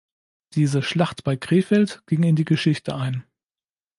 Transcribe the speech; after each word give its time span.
Diese 0.55 0.81
"Schlacht 0.81 1.23
bei 1.23 1.37
Krefeld" 1.37 2.01
ging 2.07 2.23
in 2.23 2.35
die 2.35 2.43
Geschichte 2.43 2.95
ein. 2.95 3.23